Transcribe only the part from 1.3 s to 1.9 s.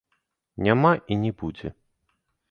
будзе.